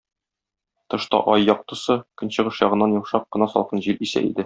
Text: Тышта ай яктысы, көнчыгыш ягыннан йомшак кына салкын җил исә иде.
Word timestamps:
Тышта 0.93 1.19
ай 1.35 1.45
яктысы, 1.51 1.99
көнчыгыш 2.23 2.65
ягыннан 2.69 2.99
йомшак 2.99 3.33
кына 3.37 3.53
салкын 3.57 3.89
җил 3.89 4.07
исә 4.09 4.29
иде. 4.31 4.39